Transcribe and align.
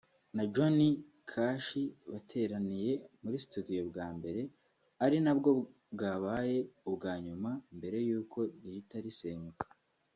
na 0.35 0.43
Johnny 0.53 0.89
Cash 1.29 1.71
bateraniye 2.11 2.91
muri 3.21 3.37
studio 3.45 3.81
bwa 3.89 4.07
mbere 4.17 4.41
ari 5.03 5.17
nabwo 5.25 5.49
bwabaye 5.93 6.57
ubwa 6.89 7.13
nyuma 7.25 7.51
mbere 7.77 7.97
y’uko 8.07 8.39
rihita 8.63 8.97
risenyuka 9.05 9.65